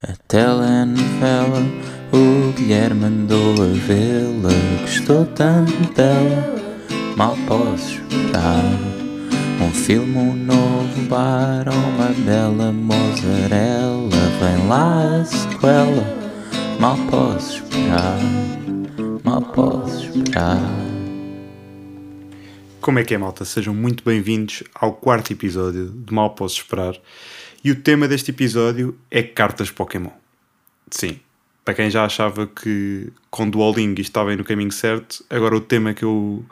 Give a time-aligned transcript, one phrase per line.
[0.00, 1.60] A telenovela,
[2.12, 4.54] o Guilherme mandou a vê-la.
[4.82, 6.56] Gostou tanto dela,
[7.16, 8.62] mal posso esperar.
[9.60, 14.08] Um filme, um novo bar, uma bela mozzarella.
[14.38, 16.06] Vem lá a sequela,
[16.78, 18.20] mal posso esperar.
[19.24, 20.88] Mal posso esperar.
[22.80, 23.44] Como é que é, malta?
[23.44, 26.94] Sejam muito bem-vindos ao quarto episódio de Mal Posso Esperar.
[27.62, 30.12] E o tema deste episódio é cartas Pokémon.
[30.90, 31.18] Sim,
[31.64, 35.92] para quem já achava que com Duolingo estava aí no caminho certo, agora o tema
[35.92, 36.44] que, eu,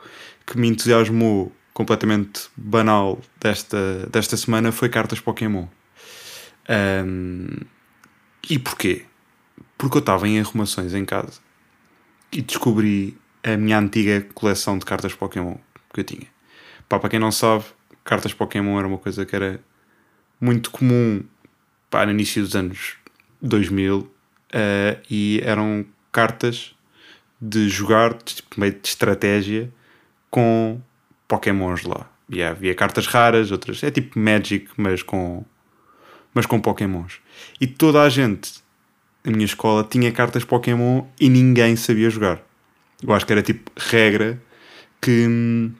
[0.45, 5.67] que me entusiasmou completamente banal desta, desta semana foi cartas Pokémon.
[6.69, 7.47] Um,
[8.49, 9.05] e porquê?
[9.77, 11.39] Porque eu estava em arrumações em casa
[12.31, 15.55] e descobri a minha antiga coleção de cartas Pokémon
[15.93, 16.27] que eu tinha.
[16.89, 17.63] Pá, para quem não sabe,
[18.03, 19.61] cartas Pokémon era uma coisa que era
[20.39, 21.23] muito comum
[21.89, 22.95] pá, no início dos anos
[23.41, 24.09] 2000 uh,
[25.09, 26.75] e eram cartas
[27.39, 29.71] de jogar tipo, meio de estratégia
[30.29, 30.81] com
[31.27, 32.09] Pokémons lá.
[32.29, 33.81] E havia cartas raras, outras.
[33.83, 35.45] É tipo Magic, mas com,
[36.33, 37.19] mas com Pokémons.
[37.61, 38.65] E toda a gente
[39.23, 42.41] na minha escola tinha cartas Pokémon e ninguém sabia jogar.
[43.01, 44.41] Eu acho que era tipo regra
[45.01, 45.71] que hum,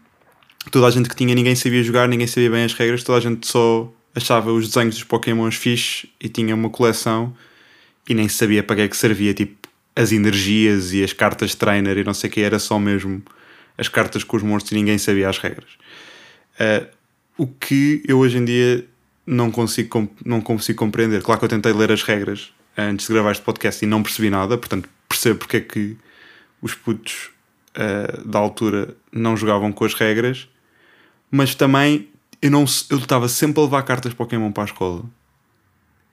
[0.69, 3.21] toda a gente que tinha ninguém sabia jogar, ninguém sabia bem as regras, toda a
[3.21, 7.35] gente só achava os desenhos dos Pokémons fixe e tinha uma coleção
[8.09, 11.57] e nem sabia para que é que servia, tipo, as energias e as cartas de
[11.57, 13.21] trainer e não sei o que, era só mesmo
[13.77, 15.69] as cartas com os monstros e ninguém sabia as regras.
[16.59, 16.87] Uh,
[17.37, 18.85] o que eu hoje em dia
[19.25, 21.21] não consigo, não consigo compreender.
[21.21, 24.31] Claro que eu tentei ler as regras antes de gravar este podcast e não percebi
[24.31, 25.95] nada, portanto percebo porque é que
[26.59, 27.29] os putos
[27.77, 30.49] uh, da altura não jogavam com as regras,
[31.29, 32.07] mas também
[32.41, 35.03] eu não eu estava sempre a levar cartas Pokémon para a escola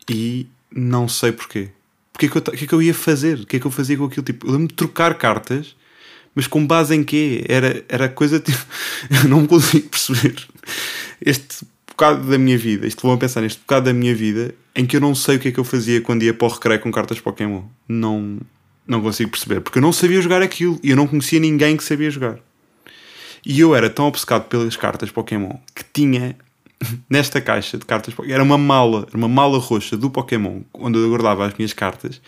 [0.08, 1.70] e não sei porquê.
[2.14, 3.40] É que eu, que é que eu ia fazer?
[3.40, 4.24] O que é que eu fazia com aquilo?
[4.24, 5.74] Tipo, eu lembro de trocar cartas,
[6.34, 7.44] mas com base em quê?
[7.48, 8.64] Era, era coisa tipo.
[9.10, 10.36] eu não consigo perceber.
[11.20, 14.84] Este bocado da minha vida, isto vou a pensar neste bocado da minha vida em
[14.84, 16.80] que eu não sei o que é que eu fazia quando ia para o recreio
[16.80, 17.62] com cartas Pokémon.
[17.88, 18.38] Não,
[18.86, 19.60] não consigo perceber.
[19.60, 22.38] Porque eu não sabia jogar aquilo e eu não conhecia ninguém que sabia jogar.
[23.46, 26.36] E eu era tão obcecado pelas cartas Pokémon que tinha
[27.08, 31.08] nesta caixa de cartas era uma mala, era uma mala roxa do Pokémon onde eu
[31.08, 32.20] guardava as minhas cartas.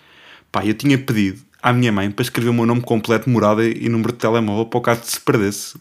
[0.53, 3.89] Pá, eu tinha pedido à minha mãe para escrever o meu nome completo, morada e
[3.89, 5.79] número de telemóvel para o caso de se perdesse.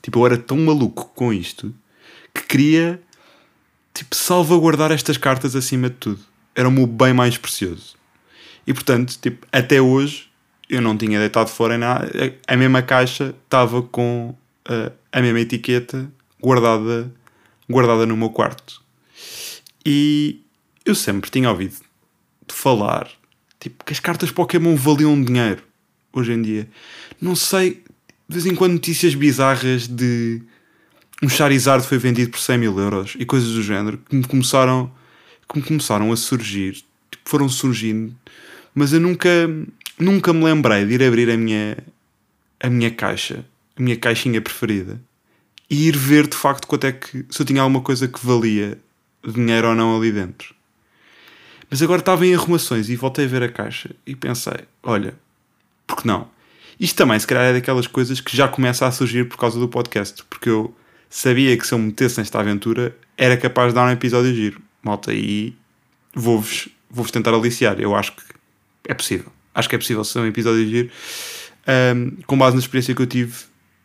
[0.00, 1.74] Tipo, eu era tão maluco com isto
[2.32, 3.00] que queria
[3.92, 6.20] tipo, salvaguardar estas cartas acima de tudo.
[6.54, 7.96] Era o meu bem mais precioso.
[8.66, 10.28] E portanto, tipo, até hoje
[10.68, 12.10] eu não tinha deitado fora nada.
[12.46, 14.34] A mesma caixa estava com
[14.68, 16.10] uh, a mesma etiqueta
[16.40, 17.12] guardada,
[17.68, 18.82] guardada no meu quarto.
[19.84, 20.40] E
[20.84, 21.76] eu sempre tinha ouvido
[22.48, 23.08] falar
[23.60, 25.62] tipo, que as cartas Pokémon valiam dinheiro
[26.12, 26.68] hoje em dia.
[27.20, 27.82] Não sei,
[28.28, 30.42] de vez em quando notícias bizarras de
[31.22, 34.90] um Charizard foi vendido por 100 mil euros e coisas do género que me começaram,
[35.48, 38.14] que me começaram a surgir, tipo, foram surgindo,
[38.74, 39.48] mas eu nunca
[39.98, 41.76] nunca me lembrei de ir abrir a minha,
[42.60, 43.44] a minha caixa,
[43.76, 45.00] a minha caixinha preferida,
[45.68, 48.78] e ir ver de facto quanto é que, se eu tinha alguma coisa que valia
[49.26, 50.54] dinheiro ou não ali dentro.
[51.68, 55.14] Mas agora estava em arrumações e voltei a ver a caixa e pensei: olha,
[55.86, 56.28] por que não?
[56.78, 59.66] Isto também, se calhar, é daquelas coisas que já começa a surgir por causa do
[59.66, 60.74] podcast, porque eu
[61.10, 64.60] sabia que se eu me metesse nesta aventura era capaz de dar um episódio giro.
[64.82, 65.56] Malta, e
[66.14, 67.80] vou-vos vou -vos tentar aliciar.
[67.80, 68.22] Eu acho que
[68.84, 70.90] é possível acho que é possível ser um episódio giro,
[71.66, 73.34] um, com base na experiência que eu tive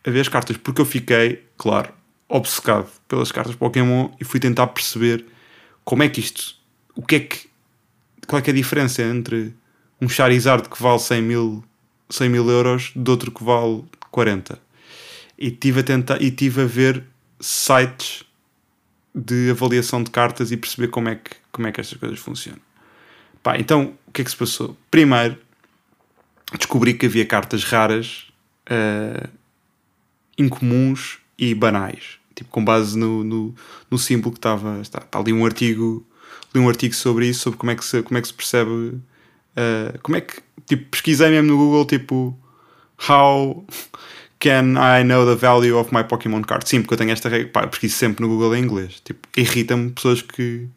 [0.04, 1.90] a ver as cartas, porque eu fiquei, claro,
[2.28, 5.24] obcecado pelas cartas Pokémon e fui tentar perceber
[5.82, 6.56] como é que isto,
[6.94, 7.48] o que é que,
[8.26, 9.54] qual é que é a diferença entre
[10.00, 11.64] um Charizard que vale 100 mil,
[12.10, 14.58] 100 mil euros de outro que vale 40.
[15.38, 17.02] E tive a tentar, e tive a ver
[17.40, 18.24] sites
[19.14, 22.60] de avaliação de cartas e perceber como é que, como é que estas coisas funcionam.
[23.42, 24.76] Pá, então, o que é que se passou?
[24.90, 25.36] Primeiro,
[26.58, 28.26] descobri que havia cartas raras,
[28.70, 29.28] uh,
[30.38, 32.18] incomuns e banais.
[32.34, 33.54] Tipo, com base no, no,
[33.90, 34.80] no símbolo que estava.
[34.80, 36.06] Está, está ali um artigo,
[36.54, 38.70] li um artigo sobre isso, sobre como é que se, como é que se percebe.
[38.70, 40.40] Uh, como é que.
[40.66, 42.38] Tipo, pesquisei mesmo no Google, tipo.
[43.08, 43.66] How
[44.38, 46.68] can I know the value of my Pokémon card?
[46.68, 47.48] Sim, porque eu tenho esta regra.
[47.48, 49.00] Pá, pesquiso sempre no Google em inglês.
[49.04, 50.68] Tipo, irrita-me pessoas que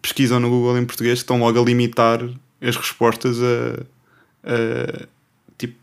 [0.00, 2.20] pesquisam no Google em português que estão logo a limitar
[2.60, 3.84] as respostas a
[4.46, 5.06] Uh,
[5.58, 5.74] tipo,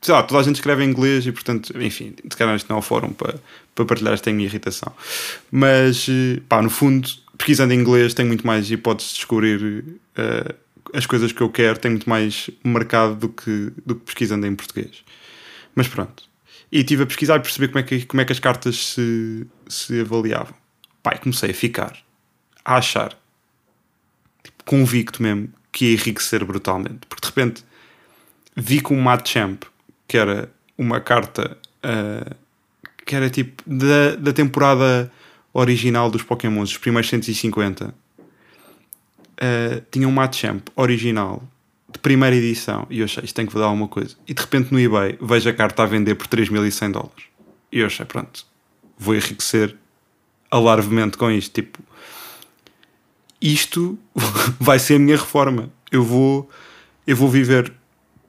[0.00, 2.76] sei lá, toda a gente escreve em inglês e, portanto, enfim, se calhar isto não
[2.76, 3.34] é o fórum para,
[3.74, 4.92] para partilhar esta minha irritação.
[5.50, 9.84] Mas, eh, pá, no fundo, pesquisando em inglês, tem muito mais hipóteses de descobrir
[10.18, 10.54] uh,
[10.92, 14.54] as coisas que eu quero, tenho muito mais mercado do que, do que pesquisando em
[14.54, 15.02] português.
[15.74, 16.24] Mas pronto.
[16.70, 19.46] E estive a pesquisar e perceber como é que, como é que as cartas se,
[19.68, 20.54] se avaliavam.
[21.02, 21.96] Pai, comecei a ficar,
[22.64, 23.18] a achar,
[24.42, 27.06] tipo, convicto mesmo, que ia enriquecer brutalmente.
[27.08, 27.64] Porque de repente
[28.56, 29.64] vi com o Champ
[30.06, 32.36] que era uma carta uh,
[33.04, 35.10] que era tipo da, da temporada
[35.52, 41.42] original dos Pokémon, os primeiros 150, uh, tinha um Machamp original
[41.90, 44.16] de primeira edição e eu achei isto tem que dar alguma coisa.
[44.26, 47.24] E de repente no eBay vejo a carta a vender por 3.100 dólares.
[47.70, 48.46] E eu achei, pronto,
[48.98, 49.74] vou enriquecer
[50.50, 51.52] alarvemente com isto.
[51.52, 51.78] Tipo,
[53.40, 53.98] isto
[54.60, 55.70] vai ser a minha reforma.
[55.90, 56.48] Eu vou,
[57.06, 57.72] eu vou viver,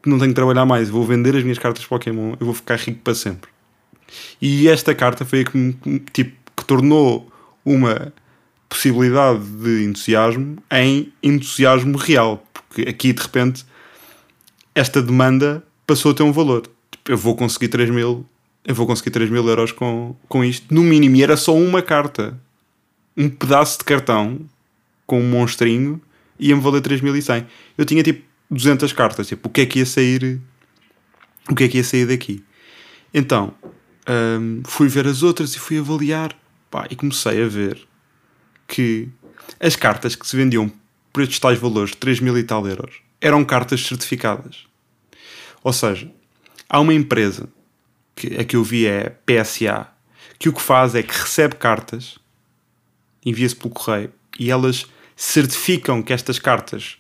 [0.06, 3.00] não tenho que trabalhar mais, vou vender as minhas cartas Pokémon, eu vou ficar rico
[3.04, 3.50] para sempre.
[4.42, 5.74] E esta carta foi a que me,
[6.12, 7.32] tipo, que tornou
[7.66, 8.14] uma
[8.68, 12.46] possibilidade de entusiasmo em entusiasmo real.
[12.54, 13.66] Porque aqui de repente
[14.76, 16.64] esta demanda passou a ter um valor.
[16.92, 18.26] Tipo, eu vou conseguir 3 mil,
[18.66, 20.74] eu vou conseguir 3 mil euros com, com isto.
[20.74, 22.40] No mínimo, e era só uma carta.
[23.16, 24.40] Um pedaço de cartão
[25.06, 26.02] com um monstrinho
[26.40, 27.46] ia-me valer 3100.
[27.78, 29.28] Eu tinha tipo 200 cartas.
[29.28, 30.42] Tipo, o que é que ia sair?
[31.50, 32.44] O que é que ia sair daqui?
[33.13, 33.54] Então,
[34.07, 36.36] hum, fui ver as outras e fui avaliar.
[36.69, 37.88] Pá, e comecei a ver
[38.68, 39.07] que
[39.60, 40.72] as cartas que se vendiam
[41.12, 44.66] por estes tais valores de 3 mil e tal euros eram cartas certificadas.
[45.63, 46.12] Ou seja,
[46.68, 47.48] há uma empresa,
[48.16, 49.88] que a que eu vi é PSA,
[50.38, 52.19] que o que faz é que recebe cartas,
[53.25, 54.86] envia-se pelo correio, e elas
[55.16, 56.98] certificam que estas cartas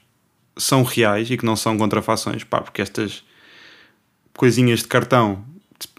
[0.57, 3.23] são reais e que não são contrafações, pá, porque estas
[4.35, 5.43] coisinhas de cartão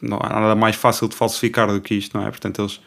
[0.00, 2.30] não há nada mais fácil de falsificar do que isto, não é?
[2.30, 2.80] Portanto, eles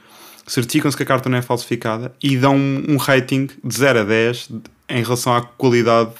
[0.45, 4.49] certificam-se que a carta não é falsificada e dão um, rating de 0 a 10
[4.89, 6.11] em relação à qualidade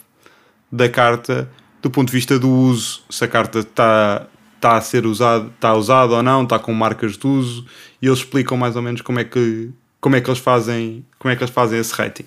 [0.72, 1.50] da carta
[1.82, 5.76] do ponto de vista do uso, se a carta está está a ser usada, está
[5.76, 7.64] usada ou não, está com marcas de uso,
[8.02, 9.70] e eles explicam mais ou menos como é que
[10.02, 12.26] como é que eles fazem, como é que eles fazem esse rating.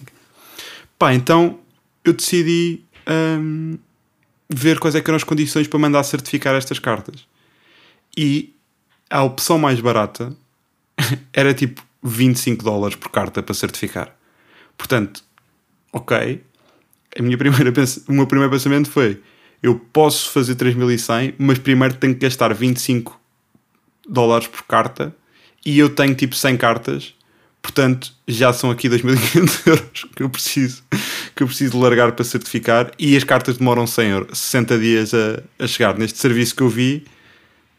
[0.99, 1.59] Pá, então
[2.05, 3.79] eu decidi hum,
[4.49, 7.27] ver quais é que eram as condições para mandar certificar estas cartas.
[8.17, 8.55] E
[9.09, 10.35] a opção mais barata
[11.33, 14.15] era tipo 25 dólares por carta para certificar.
[14.77, 15.23] Portanto,
[15.93, 16.43] ok.
[17.19, 17.73] A minha primeira,
[18.09, 19.21] o meu primeiro pensamento foi:
[19.63, 23.21] eu posso fazer 3100, mas primeiro tenho que gastar 25
[24.09, 25.15] dólares por carta
[25.65, 27.15] e eu tenho tipo 100 cartas,
[27.63, 30.83] portanto já são aqui 2500 euros que eu preciso
[31.35, 35.43] que eu preciso largar para certificar e as cartas demoram 100 euros, 60 dias a,
[35.59, 35.97] a chegar.
[35.97, 37.05] Neste serviço que eu vi,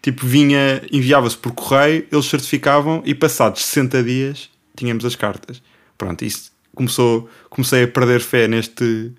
[0.02, 5.62] tipo vinha, enviava-se por correio, eles certificavam e passados 60 dias tínhamos as cartas.
[5.98, 9.12] Pronto, isso começou, comecei a perder fé neste,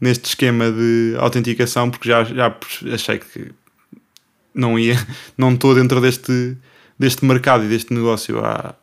[0.00, 2.56] neste esquema de autenticação porque já, já
[2.92, 3.52] achei que
[4.54, 4.96] não ia,
[5.38, 6.56] não estou dentro deste,
[6.98, 8.74] deste mercado e deste negócio há,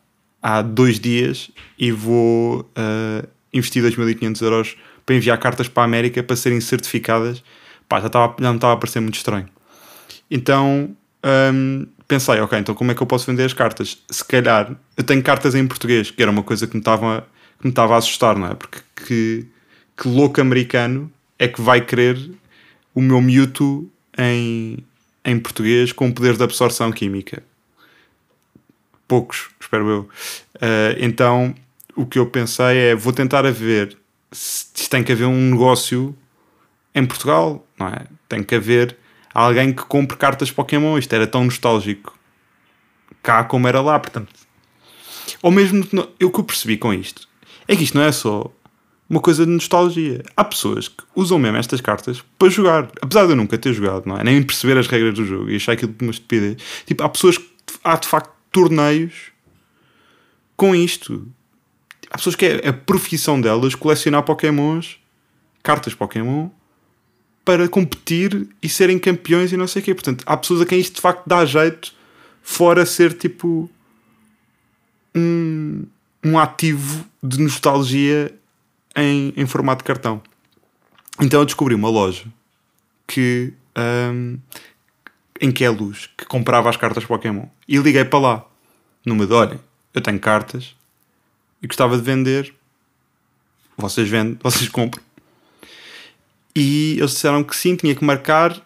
[0.44, 4.76] há dois dias e vou uh, investir 2.500 euros
[5.06, 7.42] para enviar cartas para a América para serem certificadas.
[7.88, 9.48] Pá, já, estava, já me estava a parecer muito estranho.
[10.30, 10.94] Então
[11.24, 13.98] um, pensei, ok, então como é que eu posso vender as cartas?
[14.10, 17.26] Se calhar eu tenho cartas em português, que era uma coisa que me estava,
[17.58, 18.54] que me estava a assustar, não é?
[18.54, 19.46] Porque que,
[19.96, 22.18] que louco americano é que vai querer
[22.94, 24.76] o meu Mewtwo em,
[25.24, 27.42] em português com poder de absorção química?
[29.06, 30.00] Poucos, espero eu.
[30.56, 31.54] Uh, então
[31.94, 33.96] o que eu pensei é: vou tentar a ver
[34.32, 36.16] se tem que haver um negócio
[36.94, 38.06] em Portugal, não é?
[38.28, 38.96] Tem que haver
[39.32, 40.98] alguém que compre cartas Pokémon.
[40.98, 42.16] Isto era tão nostálgico
[43.22, 44.32] cá como era lá, portanto.
[45.42, 45.86] Ou mesmo,
[46.20, 47.26] eu que eu percebi com isto
[47.66, 48.50] é que isto não é só
[49.08, 50.22] uma coisa de nostalgia.
[50.36, 54.06] Há pessoas que usam mesmo estas cartas para jogar, apesar de eu nunca ter jogado,
[54.06, 54.24] não é?
[54.24, 56.56] Nem perceber as regras do jogo e achar aquilo uma estupidez.
[56.86, 57.46] Tipo, há pessoas que
[57.82, 59.32] há de facto torneios
[60.56, 61.26] com isto.
[62.08, 65.00] Há pessoas que é a profissão delas colecionar Pokémons,
[65.60, 66.48] cartas Pokémon,
[67.44, 69.92] para competir e serem campeões e não sei o quê.
[69.92, 71.92] Portanto, há pessoas a quem isto de facto dá jeito,
[72.40, 73.68] fora ser tipo
[75.12, 75.84] um,
[76.24, 78.32] um ativo de nostalgia
[78.94, 80.22] em, em formato de cartão.
[81.20, 82.26] Então eu descobri uma loja
[83.06, 84.38] que um,
[85.40, 87.46] em que é luz, que comprava as cartas Pokémon.
[87.66, 88.44] E liguei para lá.
[89.04, 89.60] Numa de olhem,
[89.92, 90.74] eu tenho cartas
[91.62, 92.54] e gostava de vender.
[93.76, 95.02] Vocês vendem, vocês compram.
[96.56, 98.62] E eles disseram que sim, tinha que marcar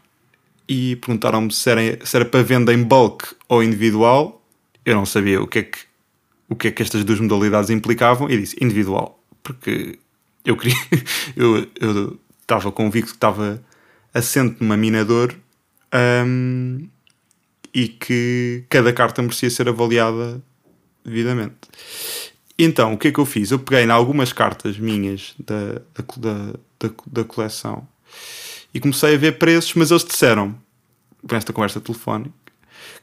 [0.69, 4.43] e perguntaram-me se era, se era para venda em bulk ou individual.
[4.85, 5.79] Eu não sabia o que é que,
[6.49, 9.99] o que, é que estas duas modalidades implicavam e disse individual, porque
[10.45, 10.77] eu queria.
[11.35, 13.63] eu, eu estava convicto que estava
[14.13, 15.35] assente numa minador
[15.95, 16.89] um,
[17.73, 20.43] e que cada carta merecia ser avaliada
[21.05, 21.57] devidamente.
[22.59, 23.51] Então, o que é que eu fiz?
[23.51, 27.87] Eu peguei em algumas cartas minhas da, da, da, da coleção
[28.75, 30.57] e comecei a ver preços, mas eles disseram,
[31.31, 32.33] nesta conversa telefónica,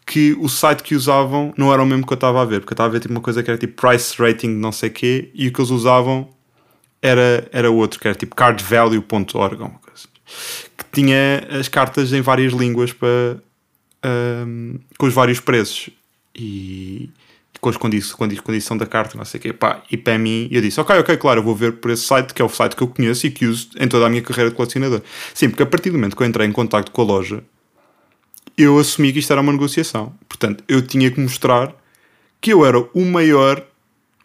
[0.06, 2.74] que o site que usavam não era o mesmo que eu estava a ver, porque
[2.74, 4.94] eu estava a ver tipo, uma coisa que era tipo price rating não sei o
[4.94, 6.30] quê, e o que eles usavam
[7.02, 9.72] era, era outro, que era tipo cardvalue.org,
[10.96, 13.38] tinha as cartas em várias línguas para,
[14.48, 15.90] um, com os vários preços
[16.34, 17.10] e
[17.60, 19.54] com as condições, condição da carta, não sei o quê.
[19.54, 22.34] Pá, e para mim, eu disse: Ok, ok, claro, eu vou ver por esse site,
[22.34, 24.50] que é o site que eu conheço e que uso em toda a minha carreira
[24.50, 25.02] de colecionador.
[25.34, 27.44] Sim, porque a partir do momento que eu entrei em contato com a loja,
[28.58, 30.14] eu assumi que isto era uma negociação.
[30.30, 31.74] Portanto, eu tinha que mostrar
[32.40, 33.66] que eu era o maior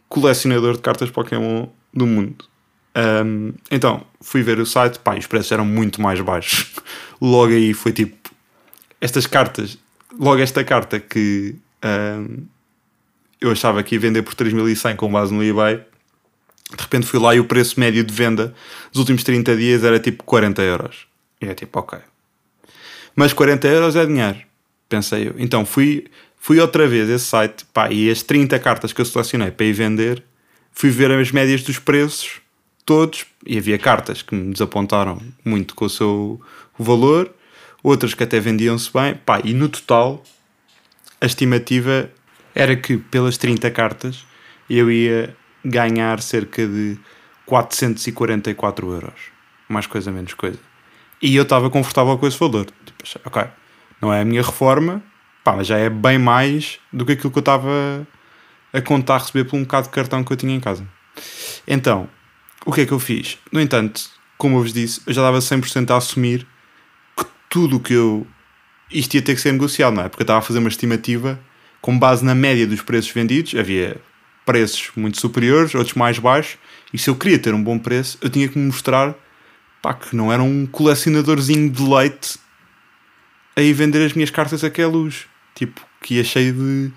[0.08, 2.49] colecionador de cartas Pokémon do mundo.
[2.96, 6.72] Um, então, fui ver o site, pá, os preços eram muito mais baixos.
[7.20, 8.30] Logo aí foi tipo,
[9.00, 9.78] estas cartas,
[10.18, 11.54] logo esta carta que
[11.84, 12.44] um,
[13.40, 17.34] eu achava que ia vender por 3100 com base no eBay, de repente fui lá
[17.34, 18.54] e o preço médio de venda
[18.92, 21.06] dos últimos 30 dias era tipo 40 euros.
[21.40, 21.98] E é tipo, ok.
[23.14, 24.38] Mas 40 euros é dinheiro,
[24.88, 25.34] pensei eu.
[25.38, 26.06] Então fui,
[26.38, 29.72] fui outra vez esse site, pá, e as 30 cartas que eu selecionei para ir
[29.72, 30.22] vender,
[30.72, 32.40] fui ver as médias dos preços
[32.90, 36.40] todos, e havia cartas que me desapontaram muito com o seu
[36.76, 37.32] valor,
[37.84, 40.24] outras que até vendiam-se bem, pá, e no total
[41.20, 42.10] a estimativa
[42.52, 44.26] era que pelas 30 cartas
[44.68, 46.98] eu ia ganhar cerca de
[47.46, 49.20] 444 euros,
[49.68, 50.58] mais coisa menos coisa.
[51.22, 52.66] E eu estava confortável com esse valor.
[52.84, 53.44] Tipo, ok,
[54.02, 55.00] não é a minha reforma,
[55.44, 58.04] pá, mas já é bem mais do que aquilo que eu estava
[58.72, 60.84] a contar receber por um bocado de cartão que eu tinha em casa.
[61.68, 62.08] Então,
[62.64, 63.38] o que é que eu fiz?
[63.50, 64.02] No entanto,
[64.36, 66.46] como eu vos disse, eu já dava 100% a assumir
[67.16, 68.26] que tudo o que eu.
[68.90, 70.08] Isto ia ter que ser negociado, não é?
[70.08, 71.38] Porque eu estava a fazer uma estimativa
[71.80, 73.54] com base na média dos preços vendidos.
[73.54, 74.00] Havia
[74.44, 76.58] preços muito superiores, outros mais baixos.
[76.92, 79.14] E se eu queria ter um bom preço, eu tinha que me mostrar
[79.80, 82.38] pá, que não era um colecionadorzinho de leite
[83.56, 85.26] a ir vender as minhas cartas àquela luz.
[85.54, 86.92] Tipo, que ia cheio de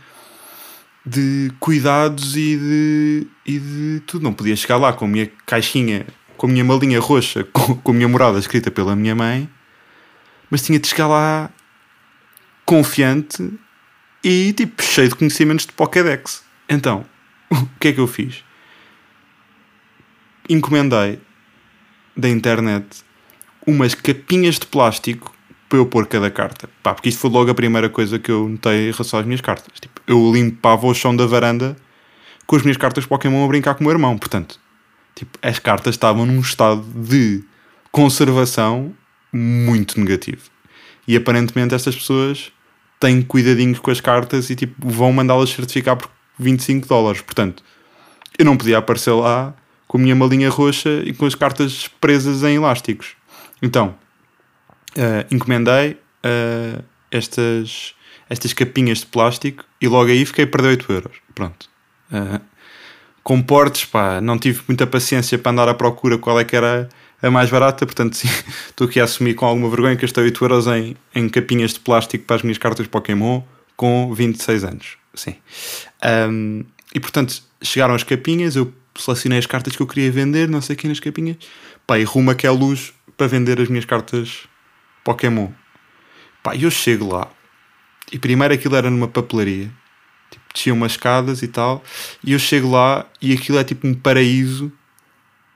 [1.06, 4.24] de cuidados e de, e de tudo.
[4.24, 6.06] Não podia chegar lá com a minha caixinha,
[6.38, 9.50] com a minha malinha roxa, com, com a minha morada escrita pela minha mãe,
[10.50, 11.50] mas tinha de chegar lá
[12.66, 13.52] confiante
[14.24, 16.44] e tipo cheio de conhecimentos de Pokédex.
[16.70, 17.06] Então,
[17.52, 18.44] o que é que eu fiz?
[20.50, 21.20] Encomendei
[22.16, 23.04] da internet
[23.66, 25.33] umas capinhas de plástico
[25.74, 26.70] para eu pôr cada carta.
[26.84, 29.42] Pá, porque isto foi logo a primeira coisa que eu notei em relação às minhas
[29.42, 29.80] cartas.
[29.80, 31.76] Tipo, eu limpava o chão da varanda
[32.46, 34.16] com as minhas cartas Pokémon a brincar com o meu irmão.
[34.16, 34.60] Portanto,
[35.16, 37.44] tipo, as cartas estavam num estado de
[37.92, 38.94] conservação
[39.34, 40.44] muito negativo.
[41.08, 42.52] E aparentemente estas pessoas
[43.00, 47.22] têm cuidadinhos com as cartas e tipo, vão mandá-las certificar por 25 dólares.
[47.22, 47.64] Portanto,
[48.38, 49.56] eu não podia aparecer lá
[49.88, 53.16] com a minha malinha roxa e com as cartas presas em elásticos.
[53.60, 53.96] Então,
[54.98, 57.94] uh, encomendei uh, estas,
[58.30, 61.18] estas capinhas de plástico e logo aí fiquei a perder 8 euros.
[61.34, 61.70] Pronto.
[62.12, 62.42] Uh,
[63.24, 66.90] com portes, pá, não tive muita paciência para andar à procura qual é que era
[67.22, 68.28] a mais barata, portanto sim,
[68.68, 71.80] estou aqui a assumir com alguma vergonha que gastei 8 euros em, em capinhas de
[71.80, 73.42] plástico para as minhas cartas Pokémon
[73.78, 74.98] com 26 anos.
[75.16, 75.36] Sim.
[76.30, 80.62] Um, e portanto, chegaram as capinhas, eu selecionei as cartas que eu queria vender, não
[80.62, 81.38] sei aqui nas capinhas,
[81.88, 84.48] pá, e rumo aquela luz para vender as minhas cartas
[85.04, 85.50] Pokémon.
[86.42, 87.30] Pá, eu chego lá
[88.12, 89.72] e primeiro aquilo era numa papelaria.
[90.30, 91.84] Tipo, descia umas escadas e tal.
[92.24, 94.72] E eu chego lá e aquilo é tipo um paraíso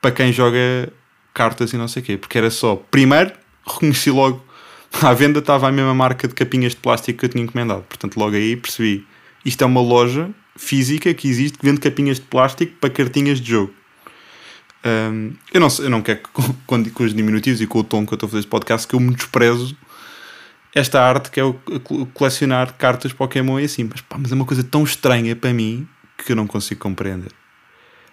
[0.02, 0.92] para quem joga
[1.34, 2.18] cartas e não sei o quê.
[2.18, 3.32] Porque era só, primeiro,
[3.66, 4.44] reconheci logo,
[5.02, 7.84] à venda estava a mesma marca de capinhas de plástico que eu tinha encomendado.
[7.84, 9.06] Portanto, logo aí percebi,
[9.46, 13.52] isto é uma loja física que existe que vende capinhas de plástico para cartinhas de
[13.52, 13.74] jogo.
[14.88, 18.06] Um, eu, não, eu não quero que com, com, os diminutivos e com o tom
[18.06, 19.76] que eu estou a fazer este podcast que eu me desprezo
[20.74, 21.56] esta arte que é o
[22.14, 23.84] colecionar cartas Pokémon e assim.
[23.84, 27.32] Mas, pá, mas é uma coisa tão estranha para mim que eu não consigo compreender.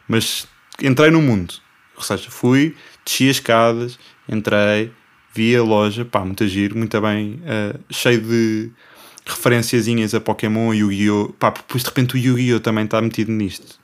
[0.09, 0.49] Mas
[0.83, 1.55] entrei no mundo.
[1.97, 4.91] Ou seja, fui, desci as escadas, entrei,
[5.33, 8.73] vi a loja, pá, muito giro, muito bem, uh, cheio de
[9.25, 11.35] referenciazinhas a Pokémon e Yu-Gi-Oh!
[11.39, 12.61] Pá, depois de repente o Yu-Gi-Oh!
[12.61, 13.79] também está metido nisto.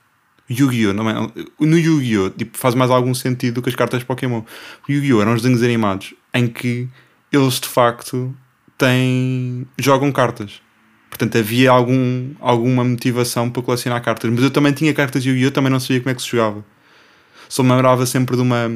[0.49, 0.91] Yu-Gi-Oh!
[0.91, 1.65] É?
[1.65, 2.29] No Yu-Gi-Oh!
[2.31, 4.43] Tipo, faz mais algum sentido do que as cartas Pokémon.
[4.87, 5.21] O Yu-Gi-Oh!
[5.21, 6.87] eram os desenhos animados em que
[7.31, 8.35] eles de facto
[8.77, 9.65] têm.
[9.77, 10.61] jogam cartas.
[11.09, 14.29] Portanto, havia algum, alguma motivação para colecionar cartas.
[14.31, 15.51] Mas eu também tinha cartas de Yu-Gi-Oh!
[15.51, 16.63] também não sabia como é que se jogava.
[17.47, 18.69] Só me lembrava sempre de uma,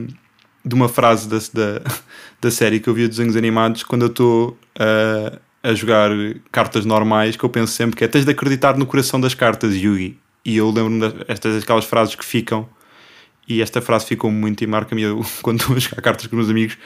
[0.66, 1.82] de uma frase da, da,
[2.42, 6.12] da série que eu vi desenhos animados quando eu estou a, a jogar
[6.52, 9.76] cartas normais, que eu penso sempre que é tens de acreditar no coração das cartas,
[9.76, 10.20] Yugi.
[10.46, 12.70] E eu lembro-me destas aquelas frases que ficam,
[13.48, 15.04] e esta frase ficou muito e marca-me
[15.42, 16.78] quando estou a jogar cartas com os meus amigos,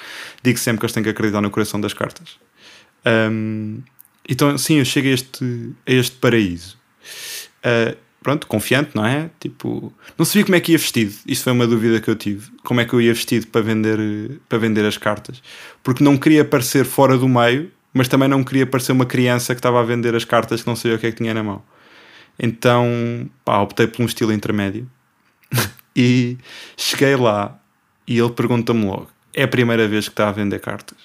[0.41, 2.37] digo sempre que eles têm que acreditar no coração das cartas.
[3.05, 3.79] Um,
[4.27, 6.77] então, sim, eu chego a este, a este paraíso.
[7.59, 9.29] Uh, pronto, confiante, não é?
[9.39, 11.13] Tipo, não sabia como é que ia vestido.
[11.25, 12.49] Isso foi uma dúvida que eu tive.
[12.63, 15.41] Como é que eu ia vestido para vender, para vender as cartas?
[15.81, 19.59] Porque não queria parecer fora do meio, mas também não queria parecer uma criança que
[19.59, 21.63] estava a vender as cartas que não sabia o que é que tinha na mão.
[22.39, 24.89] Então, pá, optei por um estilo intermédio.
[25.95, 26.37] e
[26.77, 27.59] cheguei lá
[28.07, 30.97] e ele pergunta-me logo: é a primeira vez que está a vender cartas?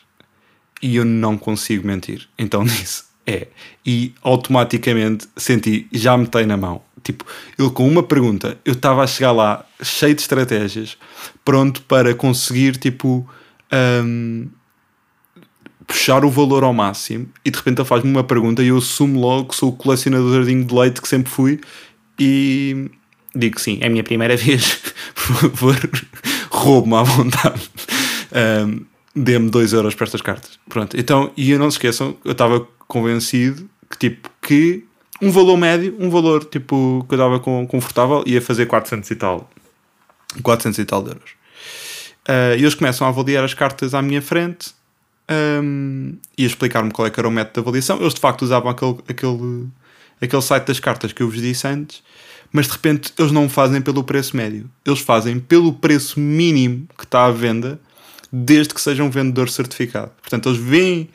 [0.81, 2.29] E eu não consigo mentir.
[2.39, 3.49] Então disse: é.
[3.85, 6.83] E automaticamente senti, já me tem na mão.
[7.03, 7.27] Tipo,
[7.59, 10.97] ele com uma pergunta, eu estava a chegar lá cheio de estratégias,
[11.45, 13.29] pronto para conseguir, tipo,
[14.03, 14.49] um,
[15.87, 17.29] puxar o valor ao máximo.
[17.45, 20.65] E de repente ele faz-me uma pergunta e eu assumo logo que sou o colecionadorzinho
[20.65, 21.61] de leite que sempre fui
[22.19, 22.91] e
[23.35, 24.81] digo sim, é a minha primeira vez,
[25.15, 25.91] por favor,
[26.51, 27.71] roubo-me à vontade.
[28.67, 28.85] Um,
[29.17, 30.59] Dê-me 2 euros para estas cartas.
[30.69, 34.85] Pronto, então, e não se esqueçam, eu estava convencido que tipo que
[35.23, 39.49] um valor médio, um valor tipo que eu dava confortável ia fazer 400 e tal
[40.43, 41.31] 400 e tal de euros.
[42.29, 44.73] Uh, e eles começam a avaliar as cartas à minha frente
[45.31, 48.01] um, e explicar-me qual é que era o método de avaliação.
[48.01, 49.67] Eles de facto usavam aquele, aquele,
[50.21, 52.03] aquele site das cartas que eu vos disse antes,
[52.53, 57.05] mas de repente eles não fazem pelo preço médio, eles fazem pelo preço mínimo que
[57.05, 57.81] está à venda,
[58.33, 60.11] desde que seja um vendedor certificado.
[60.21, 61.09] Portanto, eles veem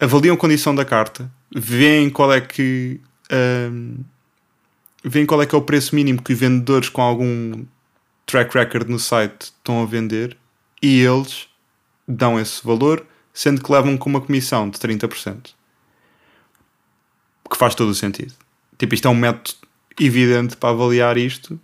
[0.00, 2.98] avaliam a condição da carta, veem qual é que
[3.70, 3.98] um,
[5.04, 7.64] veem qual é que é o preço mínimo que vendedores com algum
[8.24, 10.36] track record no site estão a vender
[10.82, 11.49] e eles
[12.10, 15.50] dão esse valor, sendo que levam com uma comissão de 30%.
[17.50, 18.32] Que faz todo o sentido.
[18.78, 19.54] Tipo, isto é um método
[19.98, 21.58] evidente para avaliar isto,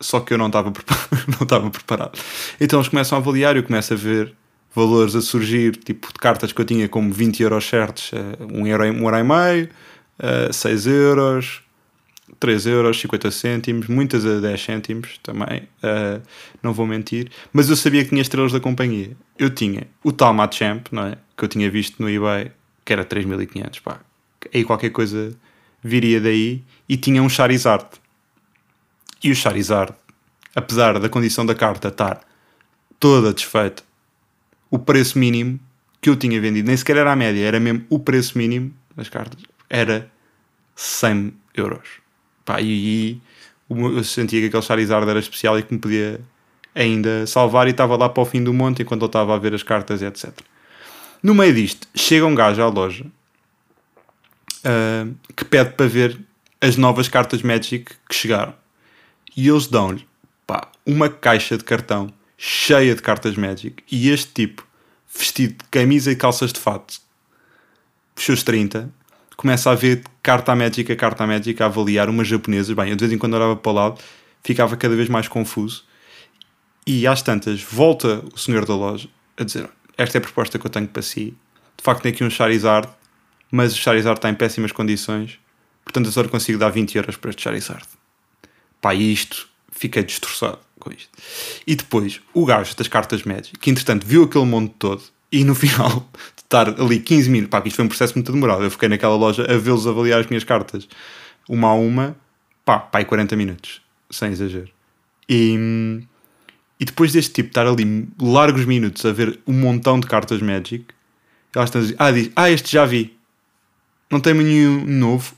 [0.00, 0.72] só que eu não estava
[1.28, 2.18] não estava preparado.
[2.60, 4.34] Então eles começam a avaliar, eu começo a ver
[4.74, 8.66] valores a surgir, tipo de cartas que eu tinha como 20 euros certos, 1 uh,
[8.66, 9.70] euro, 1 euro e meio,
[10.50, 11.62] uh, 6 euros,
[12.40, 16.20] 3 euros, 50 cêntimos, muitas a 10 cêntimos também, uh,
[16.62, 19.16] não vou mentir, mas eu sabia que tinha estrelas da companhia.
[19.38, 21.18] Eu tinha o tal Machamp, não é?
[21.36, 22.50] Que eu tinha visto no eBay,
[22.84, 24.00] que era 3500, pá.
[24.52, 25.34] Aí qualquer coisa
[25.82, 27.86] viria daí, e tinha um Charizard.
[29.22, 29.94] E o Charizard,
[30.54, 32.20] apesar da condição da carta estar
[32.98, 33.82] toda desfeita,
[34.70, 35.60] o preço mínimo
[36.00, 39.08] que eu tinha vendido, nem sequer era a média, era mesmo o preço mínimo das
[39.08, 40.10] cartas, era
[40.74, 42.05] 100 euros.
[42.46, 43.20] Pá, e,
[43.68, 46.20] eu sentia que aquele Charizard era especial e que me podia
[46.74, 49.54] ainda salvar e estava lá para o fim do monte enquanto eu estava a ver
[49.54, 50.32] as cartas e etc.
[51.22, 56.18] No meio disto, chega um gajo à loja uh, que pede para ver
[56.60, 58.54] as novas cartas Magic que chegaram.
[59.36, 60.06] E eles dão-lhe
[60.86, 64.64] uma caixa de cartão cheia de cartas Magic e este tipo,
[65.12, 67.00] vestido de camisa e calças de fato,
[68.16, 68.88] os 30,
[69.46, 72.74] começa a ver carta Magic a carta Magic a avaliar umas japonesas.
[72.74, 74.00] Bem, eu de vez em quando olhava para o lado,
[74.42, 75.84] ficava cada vez mais confuso.
[76.84, 80.66] E às tantas, volta o senhor da loja a dizer: Esta é a proposta que
[80.66, 81.32] eu tenho para si.
[81.76, 82.88] De facto, tem aqui um Charizard,
[83.48, 85.38] mas o Charizard está em péssimas condições.
[85.84, 87.86] Portanto, eu só consigo dar 20 euros para este Charizard.
[88.80, 91.08] Pá, isto fiquei destroçado com isto.
[91.64, 95.54] E depois, o gajo das cartas Magic, que entretanto viu aquele mundo todo e no
[95.54, 98.62] final de estar ali 15 minutos, pá, isto foi um processo muito demorado.
[98.62, 100.88] Eu fiquei naquela loja a vê-los avaliar as minhas cartas
[101.48, 102.16] uma a uma,
[102.64, 104.70] pá, pá, e 40 minutos, sem exagero.
[105.28, 106.02] E,
[106.78, 110.84] e depois deste tipo estar ali largos minutos a ver um montão de cartas Magic,
[111.54, 113.16] elas estão a dizer, ah, diz, ah, este já vi,
[114.10, 115.34] não tem nenhum novo,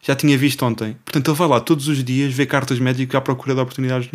[0.00, 0.96] já tinha visto ontem.
[1.04, 4.10] Portanto, ele vai lá todos os dias ver cartas médicas à procura de oportunidades.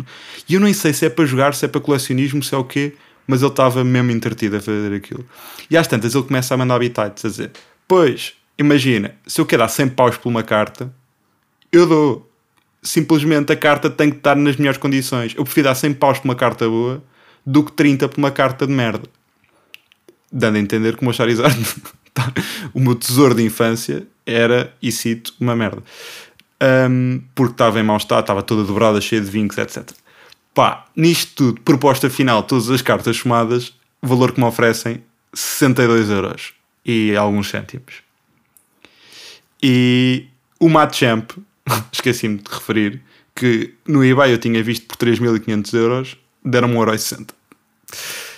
[0.46, 2.64] E eu nem sei se é para jogar, se é para colecionismo, se é o
[2.64, 2.94] quê,
[3.28, 5.24] mas ele estava mesmo entretido a fazer aquilo.
[5.70, 7.50] E às tantas ele começa a mandar habitats a dizer:
[7.86, 10.90] Pois, imagina, se eu quero dar 100 paus por uma carta,
[11.70, 12.24] eu dou.
[12.82, 15.34] Simplesmente a carta tem que estar nas melhores condições.
[15.36, 17.02] Eu prefiro dar 100 paus por uma carta boa
[17.44, 19.06] do que 30 por uma carta de merda.
[20.32, 21.58] Dando a entender que o meu Charizard,
[22.72, 25.82] o meu tesouro de infância, era, e cito, uma merda.
[26.90, 29.90] Um, porque estava em mau estado, estava toda dobrada, cheia de vincos, etc.
[30.58, 36.52] Pá, nisto tudo, proposta final, todas as cartas somadas, valor que me oferecem 62 euros
[36.84, 38.02] e alguns cêntimos.
[39.62, 40.26] E
[40.58, 41.30] o Matchamp,
[41.92, 43.00] esqueci-me de referir,
[43.36, 47.28] que no eBay eu tinha visto por 3.500 euros, deram-me 1,60€.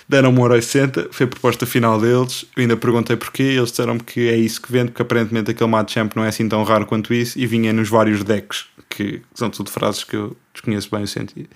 [0.07, 2.45] deram-me 1,60€, foi a proposta final deles.
[2.55, 6.15] Eu ainda perguntei porquê, eles disseram-me que é isso que vende, porque aparentemente aquele Machamp
[6.15, 9.71] não é assim tão raro quanto isso e vinha nos vários decks, que são tudo
[9.71, 11.49] frases que eu desconheço bem o sentido.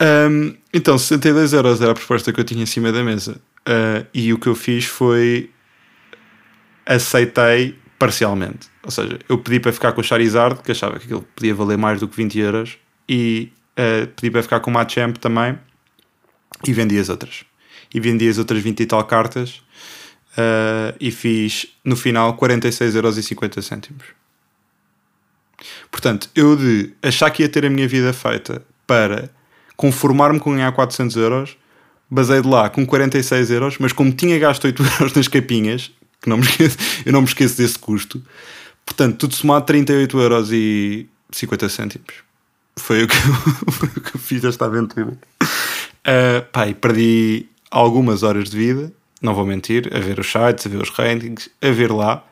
[0.00, 3.40] Um, então, 62 euros era a proposta que eu tinha em cima da mesa.
[3.60, 5.50] Uh, e o que eu fiz foi
[6.86, 8.68] aceitei parcialmente.
[8.82, 11.76] Ou seja, eu pedi para ficar com o Charizard, que achava que aquilo podia valer
[11.76, 15.58] mais do que 20 euros, e uh, pedi para ficar com o Machamp também,
[16.66, 17.44] e vendi as outras.
[17.92, 19.62] E vendi as outras 20 e tal cartas,
[20.32, 24.18] uh, e fiz no final 46,50 euros.
[25.90, 29.28] Portanto, eu de achar que ia ter a minha vida feita para
[29.78, 31.56] conformar-me com ganhar 400 euros,
[32.10, 36.28] basei de lá com 46 euros, mas como tinha gasto 8 euros nas capinhas, que
[36.28, 38.20] não me esqueço, eu não me esqueço desse custo.
[38.84, 42.14] Portanto, tudo somado 38 euros e 50 cêntimos.
[42.76, 43.14] Foi o que,
[43.70, 45.16] foi o que eu fiz esta aventura.
[45.42, 50.82] Uh, perdi algumas horas de vida, não vou mentir, a ver os sites, a ver
[50.82, 52.24] os ratings, a ver lá.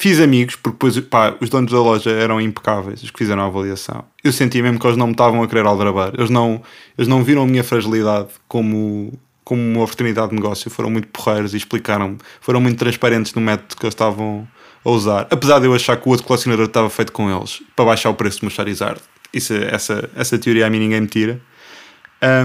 [0.00, 3.46] Fiz amigos, porque depois pá, os donos da loja eram impecáveis, os que fizeram a
[3.48, 4.02] avaliação.
[4.24, 6.12] Eu senti mesmo que eles não me estavam a querer aldrabar.
[6.16, 6.62] Eles não,
[6.96, 9.12] eles não viram a minha fragilidade como,
[9.44, 13.76] como uma oportunidade de negócio, foram muito porreiros e explicaram-me, foram muito transparentes no método
[13.76, 14.48] que eles estavam
[14.82, 15.28] a usar.
[15.30, 18.14] Apesar de eu achar que o outro colecionador estava feito com eles para baixar o
[18.14, 19.02] preço do meu Charizard.
[19.34, 21.38] Isso, essa, essa teoria a mim ninguém me tira.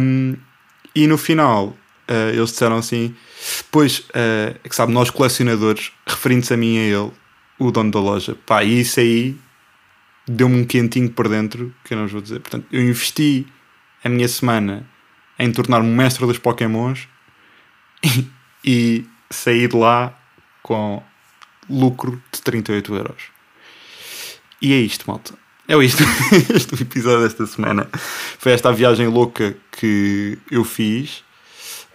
[0.02, 0.36] Um,
[0.94, 3.15] e no final, uh, eles disseram assim:
[3.72, 7.12] Pois, uh, é que sabe, nós colecionadores, referindo-se a mim e a ele,
[7.58, 9.38] o dono da loja, pá, isso aí
[10.28, 12.39] deu-me um quentinho por dentro, que eu não vou dizer.
[12.39, 13.48] Portanto, eu investi
[14.04, 14.88] a minha semana
[15.38, 17.08] em tornar-me mestre dos Pokémons
[18.04, 18.28] e,
[18.63, 20.18] e saí de lá
[20.62, 21.02] com
[21.70, 23.24] lucro de 38 euros.
[24.62, 25.34] E é isto, malta.
[25.68, 26.04] É isto.
[26.54, 31.24] este episódio desta semana foi esta viagem louca que eu fiz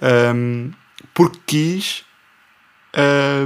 [0.02, 0.70] um,
[1.14, 2.04] porque quis,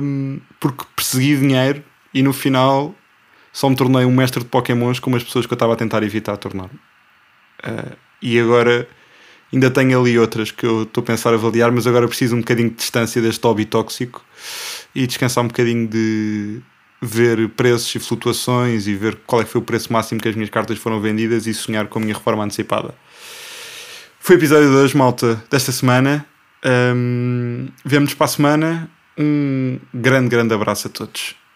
[0.01, 2.95] um, porque persegui dinheiro e no final
[3.53, 6.03] só me tornei um mestre de Pokémons como as pessoas que eu estava a tentar
[6.03, 6.79] evitar tornar-me.
[7.65, 8.89] Uh, e agora
[9.55, 12.41] Ainda tenho ali outras que eu estou a pensar a avaliar, mas agora preciso um
[12.41, 14.25] bocadinho de distância deste hobby tóxico
[14.93, 16.61] e descansar um bocadinho de
[17.01, 20.35] ver preços e flutuações e ver qual é que foi o preço máximo que as
[20.35, 22.97] minhas cartas foram vendidas e sonhar com a minha reforma antecipada.
[24.19, 26.27] Foi o episódio 2, malta, desta semana.
[26.97, 28.91] Um, Vemo-nos para a semana.
[29.17, 31.44] Um grande, grande abraço a todos